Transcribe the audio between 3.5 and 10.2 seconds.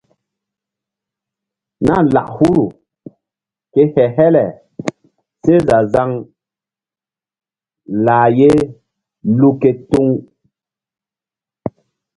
ke he-hele seh za-zaŋ lah ye luu ke tuŋ.